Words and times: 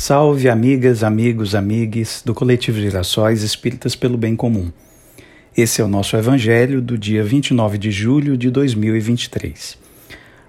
Salve, 0.00 0.48
amigas, 0.48 1.04
amigos, 1.04 1.54
amigues 1.54 2.22
do 2.24 2.32
Coletivo 2.32 2.80
Girassóis 2.80 3.42
Espíritas 3.42 3.94
pelo 3.94 4.16
Bem 4.16 4.34
Comum. 4.34 4.72
Esse 5.54 5.82
é 5.82 5.84
o 5.84 5.88
nosso 5.88 6.16
Evangelho 6.16 6.80
do 6.80 6.96
dia 6.96 7.22
29 7.22 7.76
de 7.76 7.90
julho 7.90 8.34
de 8.34 8.50
2023. 8.50 9.76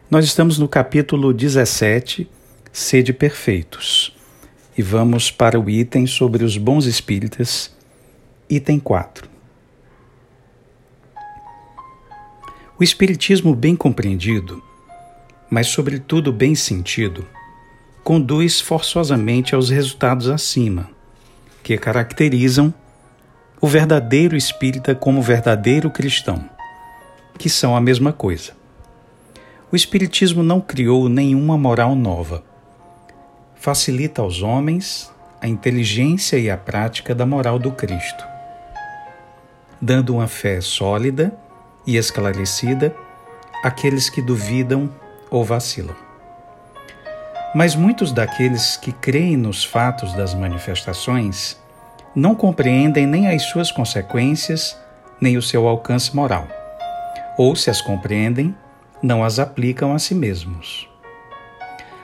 Nós 0.09 0.23
estamos 0.23 0.57
no 0.57 0.69
capítulo 0.69 1.33
17, 1.33 2.29
Sede 2.71 3.11
Perfeitos, 3.11 4.15
e 4.77 4.81
vamos 4.81 5.29
para 5.29 5.59
o 5.59 5.69
item 5.69 6.07
sobre 6.07 6.45
os 6.45 6.55
bons 6.55 6.85
espíritas, 6.85 7.75
item 8.49 8.79
4. 8.79 9.29
O 12.79 12.81
Espiritismo 12.81 13.53
bem 13.53 13.75
compreendido, 13.75 14.63
mas 15.49 15.67
sobretudo 15.67 16.31
bem 16.31 16.55
sentido, 16.55 17.27
conduz 18.03 18.59
forçosamente 18.59 19.53
aos 19.53 19.69
resultados 19.69 20.27
acima, 20.27 20.89
que 21.63 21.77
caracterizam 21.77 22.73
o 23.59 23.67
verdadeiro 23.67 24.35
espírita 24.35 24.95
como 24.95 25.21
verdadeiro 25.21 25.89
cristão, 25.91 26.43
que 27.37 27.49
são 27.49 27.75
a 27.75 27.81
mesma 27.81 28.11
coisa. 28.11 28.53
O 29.71 29.75
Espiritismo 29.75 30.43
não 30.43 30.59
criou 30.59 31.07
nenhuma 31.07 31.57
moral 31.57 31.95
nova. 31.95 32.43
Facilita 33.55 34.21
aos 34.21 34.41
homens 34.41 35.13
a 35.39 35.47
inteligência 35.47 36.37
e 36.37 36.49
a 36.49 36.57
prática 36.57 37.15
da 37.15 37.25
moral 37.25 37.57
do 37.57 37.71
Cristo, 37.71 38.23
dando 39.79 40.15
uma 40.15 40.27
fé 40.27 40.59
sólida 40.59 41.33
e 41.85 41.97
esclarecida 41.97 42.95
àqueles 43.63 44.09
que 44.09 44.21
duvidam 44.21 44.89
ou 45.29 45.45
vacilam. 45.45 46.10
Mas 47.53 47.75
muitos 47.75 48.13
daqueles 48.13 48.77
que 48.77 48.93
creem 48.93 49.35
nos 49.35 49.63
fatos 49.63 50.13
das 50.13 50.33
manifestações 50.33 51.59
não 52.15 52.33
compreendem 52.33 53.05
nem 53.05 53.27
as 53.27 53.43
suas 53.43 53.71
consequências, 53.71 54.77
nem 55.19 55.35
o 55.35 55.41
seu 55.41 55.67
alcance 55.67 56.15
moral. 56.15 56.47
Ou, 57.37 57.55
se 57.55 57.69
as 57.69 57.81
compreendem, 57.81 58.55
não 59.03 59.23
as 59.23 59.37
aplicam 59.37 59.93
a 59.93 59.99
si 59.99 60.15
mesmos. 60.15 60.87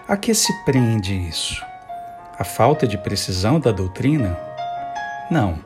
A 0.08 0.18
que 0.18 0.34
se 0.34 0.52
prende 0.66 1.14
isso? 1.14 1.66
A 2.38 2.44
falta 2.44 2.86
de 2.86 2.98
precisão 2.98 3.60
da 3.60 3.72
doutrina? 3.72 4.38
Não, 5.32 5.60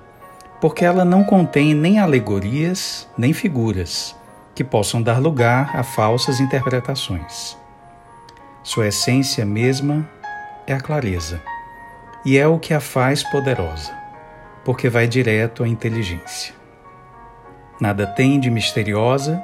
porque 0.60 0.86
ela 0.86 1.04
não 1.04 1.24
contém 1.24 1.74
nem 1.74 2.00
alegorias, 2.00 3.08
nem 3.18 3.34
figuras 3.34 4.16
que 4.54 4.64
possam 4.64 5.02
dar 5.02 5.20
lugar 5.20 5.76
a 5.76 5.84
falsas 5.84 6.40
interpretações. 6.40 7.61
Sua 8.64 8.90
essência 8.90 9.44
mesma 9.44 10.08
é 10.68 10.74
a 10.74 10.80
clareza, 10.80 11.42
e 12.24 12.38
é 12.38 12.48
o 12.48 12.60
que 12.60 12.76
a 12.76 12.80
faz 12.80 13.24
poderosa, 13.24 13.92
porque 14.64 14.88
vai 14.88 15.08
direto 15.08 15.64
à 15.64 15.68
inteligência. 15.68 16.54
Nada 17.80 18.06
tem 18.06 18.40
de 18.40 18.52
misteriosa 18.52 19.44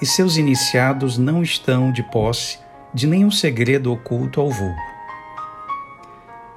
e 0.00 0.06
seus 0.06 0.36
iniciados 0.36 1.18
não 1.18 1.42
estão 1.42 1.90
de 1.90 2.04
posse 2.04 2.60
de 2.94 3.08
nenhum 3.08 3.30
segredo 3.30 3.92
oculto 3.92 4.40
ao 4.40 4.48
vulgo. 4.48 4.80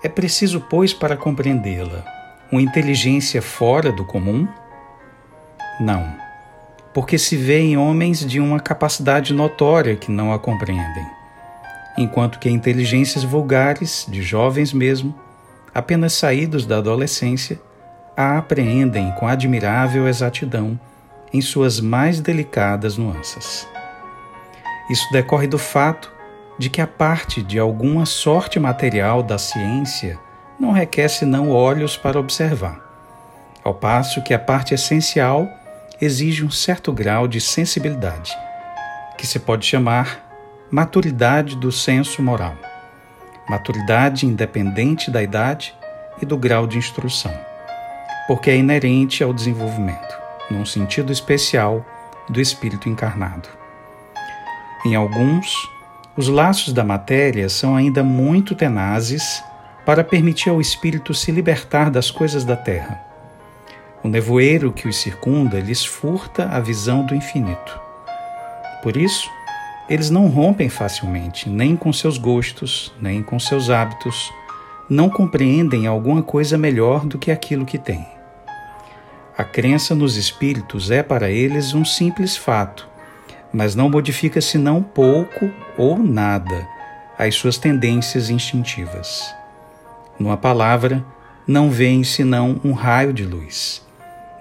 É 0.03 0.07
preciso, 0.07 0.61
pois, 0.69 0.93
para 0.93 1.17
compreendê-la, 1.17 2.05
uma 2.51 2.61
inteligência 2.61 3.41
fora 3.41 3.91
do 3.91 4.05
comum? 4.05 4.47
Não, 5.79 6.15
porque 6.93 7.17
se 7.17 7.35
vê 7.35 7.57
em 7.57 7.75
homens 7.75 8.19
de 8.19 8.39
uma 8.39 8.59
capacidade 8.59 9.33
notória 9.33 9.95
que 9.95 10.11
não 10.11 10.31
a 10.31 10.37
compreendem 10.37 11.16
enquanto 11.97 12.39
que 12.39 12.49
inteligências 12.49 13.23
vulgares, 13.23 14.05
de 14.07 14.21
jovens 14.21 14.71
mesmo, 14.71 15.15
apenas 15.73 16.13
saídos 16.13 16.65
da 16.65 16.77
adolescência, 16.77 17.59
a 18.15 18.37
apreendem 18.37 19.11
com 19.13 19.27
admirável 19.27 20.07
exatidão 20.07 20.79
em 21.33 21.41
suas 21.41 21.79
mais 21.79 22.19
delicadas 22.19 22.97
nuances. 22.97 23.67
Isso 24.89 25.11
decorre 25.11 25.47
do 25.47 25.57
fato 25.57 26.11
de 26.57 26.69
que 26.69 26.81
a 26.81 26.87
parte 26.87 27.43
de 27.43 27.59
alguma 27.59 28.05
sorte 28.05 28.59
material 28.59 29.21
da 29.21 29.37
ciência 29.37 30.17
não 30.59 30.71
requer 30.71 31.07
senão 31.09 31.51
olhos 31.51 31.95
para 31.95 32.19
observar, 32.19 32.81
ao 33.63 33.73
passo 33.73 34.23
que 34.23 34.33
a 34.33 34.39
parte 34.39 34.73
essencial 34.73 35.47
exige 36.01 36.43
um 36.43 36.49
certo 36.49 36.91
grau 36.91 37.27
de 37.27 37.39
sensibilidade, 37.39 38.35
que 39.17 39.27
se 39.27 39.39
pode 39.39 39.65
chamar 39.65 40.26
maturidade 40.69 41.55
do 41.55 41.71
senso 41.71 42.21
moral, 42.21 42.55
maturidade 43.47 44.25
independente 44.25 45.09
da 45.09 45.23
idade 45.23 45.73
e 46.21 46.25
do 46.25 46.37
grau 46.37 46.67
de 46.67 46.77
instrução, 46.77 47.33
porque 48.27 48.49
é 48.49 48.57
inerente 48.57 49.23
ao 49.23 49.33
desenvolvimento, 49.33 50.17
num 50.51 50.65
sentido 50.65 51.11
especial, 51.11 51.85
do 52.29 52.41
espírito 52.41 52.89
encarnado. 52.89 53.47
Em 54.85 54.93
alguns, 54.95 55.55
os 56.17 56.27
laços 56.27 56.73
da 56.73 56.83
matéria 56.83 57.47
são 57.47 57.73
ainda 57.73 58.03
muito 58.03 58.53
tenazes 58.53 59.41
para 59.85 60.03
permitir 60.03 60.49
ao 60.49 60.59
espírito 60.59 61.13
se 61.13 61.31
libertar 61.31 61.89
das 61.89 62.11
coisas 62.11 62.43
da 62.43 62.57
terra. 62.57 63.01
O 64.03 64.09
nevoeiro 64.09 64.73
que 64.73 64.85
os 64.85 64.97
circunda 64.97 65.61
lhes 65.61 65.85
furta 65.85 66.49
a 66.49 66.59
visão 66.59 67.05
do 67.05 67.15
infinito. 67.15 67.79
Por 68.83 68.97
isso, 68.97 69.29
eles 69.89 70.09
não 70.09 70.27
rompem 70.27 70.67
facilmente, 70.67 71.49
nem 71.49 71.75
com 71.75 71.93
seus 71.93 72.17
gostos, 72.17 72.93
nem 72.99 73.23
com 73.23 73.39
seus 73.39 73.69
hábitos, 73.69 74.33
não 74.89 75.09
compreendem 75.09 75.87
alguma 75.87 76.21
coisa 76.21 76.57
melhor 76.57 77.05
do 77.05 77.17
que 77.17 77.31
aquilo 77.31 77.65
que 77.65 77.77
têm. 77.77 78.05
A 79.37 79.43
crença 79.43 79.95
nos 79.95 80.17
espíritos 80.17 80.91
é 80.91 81.01
para 81.01 81.29
eles 81.29 81.73
um 81.73 81.85
simples 81.85 82.35
fato, 82.35 82.87
mas 83.53 83.75
não 83.75 83.89
modifica 83.89 84.41
senão 84.41 84.83
pouco 84.83 85.49
ou 85.77 85.97
nada 85.97 86.67
as 87.17 87.35
suas 87.35 87.57
tendências 87.57 88.29
instintivas. 88.29 89.33
Numa 90.19 90.35
palavra, 90.35 91.03
não 91.47 91.69
veem 91.69 92.03
senão 92.03 92.59
um 92.63 92.73
raio 92.73 93.13
de 93.13 93.23
luz, 93.23 93.85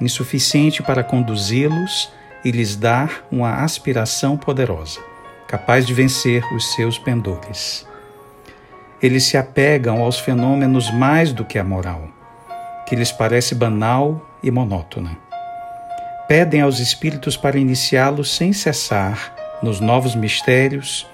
insuficiente 0.01 0.83
para 0.83 1.05
conduzi-los 1.05 2.11
e 2.45 2.51
lhes 2.51 2.75
dar 2.75 3.25
uma 3.31 3.63
aspiração 3.63 4.37
poderosa 4.37 5.16
capaz 5.47 5.87
de 5.87 5.95
vencer 5.95 6.45
os 6.53 6.75
seus 6.75 6.99
pendores. 6.99 7.87
Eles 9.01 9.25
se 9.25 9.37
apegam 9.37 10.03
aos 10.03 10.19
fenômenos 10.19 10.91
mais 10.91 11.33
do 11.33 11.45
que 11.45 11.59
à 11.59 11.65
moral, 11.65 12.09
que 12.87 12.97
lhes 12.97 13.13
parece 13.13 13.55
banal 13.55 14.21
e 14.43 14.51
monótona. 14.51 15.17
Pedem 16.27 16.63
aos 16.63 16.81
espíritos 16.81 17.37
para 17.37 17.59
iniciá-los 17.59 18.35
sem 18.35 18.53
cessar 18.53 19.35
nos 19.63 19.81
novos 19.81 20.15
mistérios, 20.15 21.07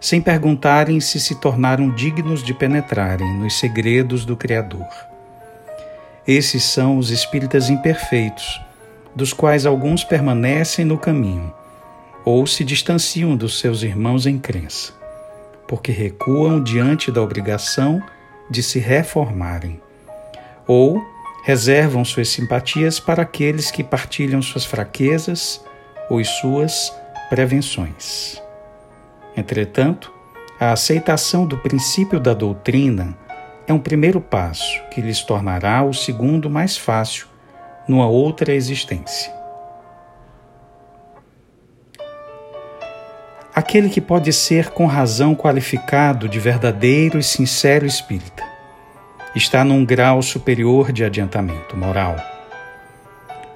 sem 0.00 0.20
perguntarem 0.20 0.98
se 0.98 1.20
se 1.20 1.36
tornaram 1.40 1.90
dignos 1.90 2.42
de 2.42 2.54
penetrarem 2.54 3.34
nos 3.34 3.58
segredos 3.58 4.24
do 4.24 4.36
Criador. 4.36 4.88
Esses 6.26 6.64
são 6.64 6.98
os 6.98 7.10
espíritas 7.10 7.70
imperfeitos, 7.70 8.60
dos 9.14 9.32
quais 9.32 9.66
alguns 9.66 10.02
permanecem 10.02 10.84
no 10.84 10.98
caminho 10.98 11.52
ou 12.24 12.46
se 12.46 12.64
distanciam 12.64 13.36
dos 13.36 13.58
seus 13.58 13.82
irmãos 13.82 14.26
em 14.26 14.38
crença, 14.38 14.92
porque 15.66 15.92
recuam 15.92 16.62
diante 16.62 17.10
da 17.10 17.22
obrigação 17.22 18.02
de 18.50 18.62
se 18.62 18.78
reformarem, 18.78 19.80
ou 20.66 21.02
reservam 21.44 22.04
suas 22.04 22.28
simpatias 22.28 23.00
para 23.00 23.22
aqueles 23.22 23.70
que 23.70 23.82
partilham 23.82 24.42
suas 24.42 24.64
fraquezas 24.64 25.64
ou 26.08 26.22
suas 26.24 26.92
prevenções. 27.28 28.42
Entretanto, 29.36 30.12
a 30.58 30.72
aceitação 30.72 31.46
do 31.46 31.56
princípio 31.56 32.20
da 32.20 32.34
doutrina 32.34 33.16
é 33.66 33.72
um 33.72 33.78
primeiro 33.78 34.20
passo 34.20 34.82
que 34.90 35.00
lhes 35.00 35.22
tornará 35.22 35.82
o 35.82 35.94
segundo 35.94 36.50
mais 36.50 36.76
fácil 36.76 37.26
numa 37.88 38.06
outra 38.06 38.52
existência. 38.52 39.39
Aquele 43.70 43.88
que 43.88 44.00
pode 44.00 44.32
ser 44.32 44.70
com 44.70 44.84
razão 44.84 45.32
qualificado 45.32 46.28
de 46.28 46.40
verdadeiro 46.40 47.20
e 47.20 47.22
sincero 47.22 47.86
espírita. 47.86 48.42
Está 49.32 49.62
num 49.62 49.84
grau 49.84 50.20
superior 50.22 50.90
de 50.90 51.04
adiantamento 51.04 51.76
moral. 51.76 52.16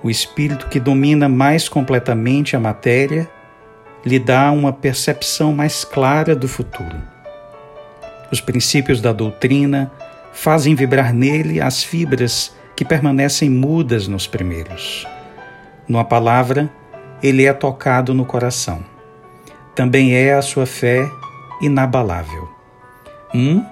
O 0.05 0.09
espírito 0.09 0.69
que 0.69 0.79
domina 0.79 1.29
mais 1.29 1.69
completamente 1.69 2.55
a 2.55 2.61
matéria 2.61 3.29
lhe 4.07 4.21
dá 4.21 4.53
uma 4.53 4.73
percepção 4.73 5.53
mais 5.53 5.85
clara 5.85 6.37
do 6.37 6.47
futuro. 6.47 6.97
Os 8.31 8.41
princípios 8.41 9.01
da 9.01 9.13
doutrina 9.13 9.91
fazem 10.33 10.77
vibrar 10.77 11.13
nele 11.13 11.61
as 11.61 11.83
fibras 11.83 12.55
que 12.77 12.85
permanecem 12.85 13.51
mudas 13.51 14.07
nos 14.07 14.29
primeiros. 14.29 15.09
Numa 15.89 16.05
palavra, 16.05 16.71
ele 17.21 17.47
é 17.47 17.53
tocado 17.53 18.15
no 18.15 18.25
coração 18.25 18.94
também 19.75 20.15
é 20.15 20.35
a 20.35 20.43
sua 20.43 20.67
fé 20.67 21.11
inabalável. 21.61 22.49
Um 23.35 23.65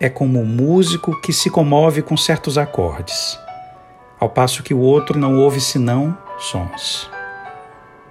é 0.00 0.08
como 0.08 0.40
um 0.40 0.46
músico 0.46 1.20
que 1.20 1.32
se 1.32 1.50
comove 1.50 2.02
com 2.02 2.16
certos 2.16 2.56
acordes, 2.56 3.38
ao 4.18 4.28
passo 4.28 4.62
que 4.62 4.74
o 4.74 4.80
outro 4.80 5.18
não 5.18 5.36
ouve 5.36 5.60
senão 5.60 6.16
sons. 6.38 7.10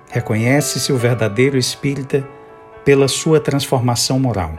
Reconhece-se 0.10 0.94
o 0.94 0.98
verdadeiro 0.98 1.58
espírita 1.58 2.28
pela 2.86 3.08
sua 3.08 3.40
transformação 3.40 4.20
moral 4.20 4.54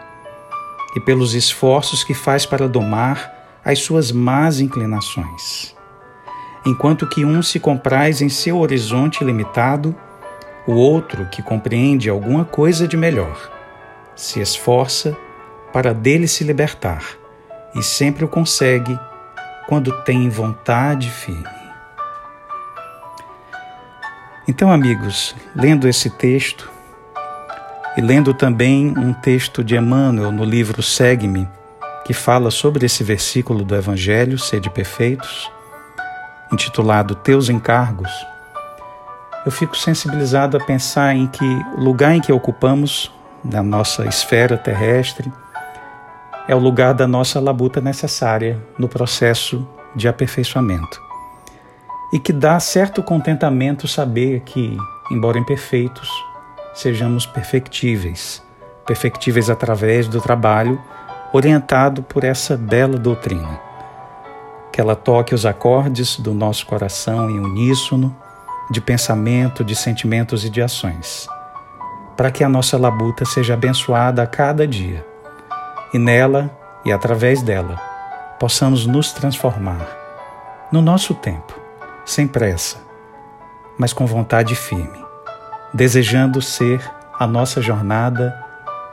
e 0.97 1.01
pelos 1.01 1.35
esforços 1.35 2.03
que 2.05 2.15
faz 2.15 2.45
para 2.45 2.69
domar 2.69 3.61
as 3.65 3.79
suas 3.79 4.11
más 4.11 4.61
inclinações. 4.61 5.75
Enquanto 6.65 7.07
que 7.07 7.25
um 7.25 7.43
se 7.43 7.59
compraz 7.59 8.21
em 8.21 8.29
seu 8.29 8.59
horizonte 8.59 9.25
limitado, 9.25 9.95
o 10.67 10.73
outro, 10.73 11.27
que 11.27 11.43
compreende 11.43 12.09
alguma 12.09 12.45
coisa 12.45 12.87
de 12.87 12.97
melhor, 12.97 13.51
se 14.15 14.41
esforça 14.41 15.17
para 15.73 15.93
dele 15.93 16.29
se 16.29 16.45
libertar 16.45 17.05
e 17.75 17.83
sempre 17.83 18.25
o 18.25 18.29
consegue 18.29 18.99
quando 19.67 20.03
tem 20.03 20.29
vontade 20.29 21.11
firme. 21.11 21.63
Então, 24.47 24.71
amigos, 24.71 25.35
lendo 25.55 25.89
esse 25.89 26.11
texto, 26.11 26.71
e 27.97 28.01
lendo 28.01 28.33
também 28.33 28.93
um 28.97 29.13
texto 29.13 29.63
de 29.63 29.77
Emmanuel 29.77 30.33
no 30.33 30.45
livro 30.45 30.83
Segue-me, 30.83 31.49
que 32.05 32.13
fala 32.13 32.51
sobre 32.51 32.87
esse 32.87 33.05
versículo 33.05 33.65
do 33.65 33.77
Evangelho, 33.77 34.39
Sede 34.39 34.71
Perfeitos, 34.71 35.51
intitulado 36.53 37.15
Teus 37.15 37.49
Encargos, 37.49 38.11
eu 39.45 39.51
fico 39.51 39.77
sensibilizado 39.77 40.57
a 40.57 40.61
pensar 40.61 41.15
em 41.15 41.27
que 41.27 41.45
o 41.77 41.81
lugar 41.81 42.15
em 42.15 42.21
que 42.21 42.33
ocupamos 42.33 43.13
na 43.45 43.63
nossa 43.63 44.07
esfera 44.07 44.57
terrestre 44.57 45.33
é 46.47 46.55
o 46.55 46.59
lugar 46.59 46.95
da 46.95 47.07
nossa 47.09 47.41
labuta 47.41 47.81
necessária 47.81 48.61
no 48.79 48.89
processo 48.89 49.67
de 49.95 50.09
aperfeiçoamento. 50.09 51.01
E 52.13 52.19
que 52.19 52.33
dá 52.33 52.59
certo 52.61 53.03
contentamento 53.03 53.89
saber 53.89 54.41
que, 54.41 54.77
embora 55.11 55.39
imperfeitos, 55.39 56.09
sejamos 56.75 57.27
perfectíveis, 57.27 58.43
perfectíveis 58.87 59.49
através 59.51 60.09
do 60.09 60.21
trabalho 60.21 60.81
orientado 61.33 62.03
por 62.03 62.25
essa 62.25 62.57
bela 62.57 62.99
doutrina. 62.99 63.59
Que 64.71 64.81
ela 64.81 64.95
toque 64.95 65.35
os 65.35 65.47
acordes 65.47 66.19
do 66.19 66.35
nosso 66.35 66.67
coração 66.67 67.31
em 67.31 67.39
uníssono, 67.39 68.15
de 68.71 68.81
pensamento, 68.81 69.65
de 69.65 69.75
sentimentos 69.75 70.45
e 70.45 70.51
de 70.51 70.63
ações, 70.63 71.27
para 72.17 72.31
que 72.31 72.45
a 72.45 72.49
nossa 72.49 72.79
labuta 72.79 73.25
seja 73.25 73.55
abençoada 73.55 74.23
a 74.23 74.27
cada 74.27 74.67
dia. 74.67 75.05
E 75.93 75.99
nela 75.99 76.51
e 76.85 76.93
através 76.93 77.43
dela 77.43 77.77
possamos 78.39 78.87
nos 78.87 79.13
transformar 79.13 79.87
no 80.71 80.81
nosso 80.81 81.15
tempo, 81.15 81.59
sem 82.05 82.27
pressa, 82.27 82.79
mas 83.79 83.93
com 83.93 84.07
vontade 84.07 84.55
firme 84.55 85.03
desejando 85.73 86.43
ser 86.43 86.83
a 87.19 87.27
nossa 87.27 87.63
jornada 87.63 88.39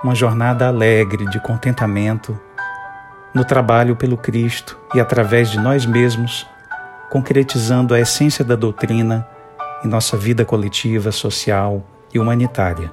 uma 0.01 0.15
jornada 0.15 0.67
alegre 0.67 1.25
de 1.25 1.41
contentamento 1.41 2.39
no 3.33 3.43
trabalho 3.43 3.97
pelo 3.97 4.15
Cristo 4.15 4.79
e 4.95 4.99
através 4.99 5.49
de 5.49 5.59
nós 5.59 5.85
mesmos, 5.85 6.47
concretizando 7.09 7.93
a 7.93 7.99
essência 7.99 8.45
da 8.45 8.55
doutrina 8.55 9.27
em 9.83 9.87
nossa 9.87 10.17
vida 10.17 10.43
coletiva, 10.43 11.11
social 11.11 11.83
e 12.13 12.19
humanitária. 12.19 12.91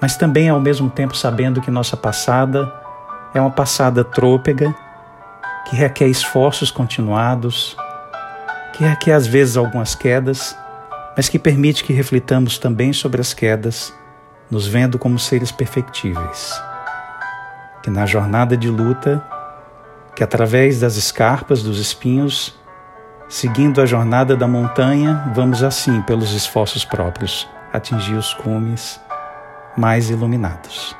Mas 0.00 0.16
também 0.16 0.48
ao 0.48 0.60
mesmo 0.60 0.90
tempo 0.90 1.16
sabendo 1.16 1.60
que 1.60 1.70
nossa 1.70 1.96
passada 1.96 2.72
é 3.34 3.40
uma 3.40 3.50
passada 3.50 4.04
trôpega 4.04 4.74
que 5.68 5.76
requer 5.76 6.08
esforços 6.08 6.70
continuados, 6.70 7.76
que 8.74 8.84
requer 8.84 9.14
às 9.14 9.26
vezes 9.26 9.56
algumas 9.56 9.94
quedas, 9.94 10.56
mas 11.16 11.28
que 11.28 11.38
permite 11.38 11.84
que 11.84 11.92
reflitamos 11.92 12.58
também 12.58 12.92
sobre 12.92 13.20
as 13.20 13.32
quedas, 13.32 13.94
nos 14.50 14.66
vendo 14.66 14.98
como 14.98 15.18
seres 15.18 15.50
perfectíveis. 15.50 16.60
Que 17.82 17.90
na 17.90 18.04
jornada 18.04 18.56
de 18.56 18.68
luta, 18.68 19.24
que 20.14 20.22
através 20.22 20.80
das 20.80 20.96
escarpas, 20.96 21.62
dos 21.62 21.78
espinhos, 21.78 22.58
seguindo 23.34 23.80
a 23.80 23.86
jornada 23.86 24.36
da 24.36 24.46
montanha, 24.46 25.32
vamos 25.34 25.64
assim, 25.64 26.00
pelos 26.02 26.32
esforços 26.32 26.84
próprios, 26.84 27.48
atingir 27.72 28.14
os 28.14 28.32
cumes 28.32 29.00
mais 29.76 30.08
iluminados. 30.08 30.96